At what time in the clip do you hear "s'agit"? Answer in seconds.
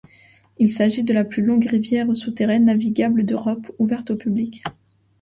0.71-1.03